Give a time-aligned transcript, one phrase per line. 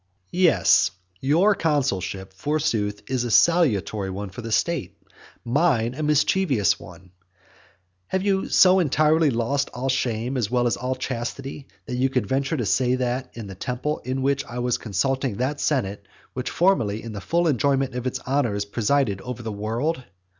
[0.31, 0.39] VII.
[0.45, 4.97] Yes, your consulship, forsooth, is a salutary one for the state,
[5.45, 7.11] mine a mischievous one.
[8.07, 12.25] Have you so entirely lost all shame as well as all chastity, that you could
[12.25, 16.49] venture to say this in that temple in which I was consulting that senate which
[16.49, 20.03] formerly in the full enjoyment of its honours presided over the world?